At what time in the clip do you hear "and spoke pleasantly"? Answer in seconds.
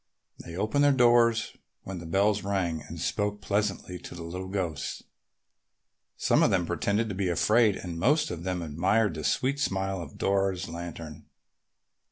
2.81-3.99